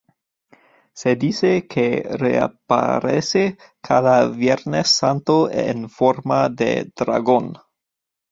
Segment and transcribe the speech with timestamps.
[0.95, 7.53] Se dice que reaparece cada viernes santo en forma de dragón.